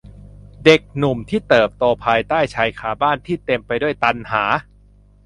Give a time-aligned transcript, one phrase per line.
[0.65, 4.43] เด็กหนุ่มที่เติบโตภายใต้ชายคาบ้านที่เต็มไปด้วยตัณหา